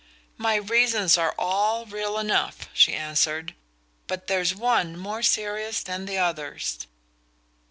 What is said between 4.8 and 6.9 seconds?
more serious than the others."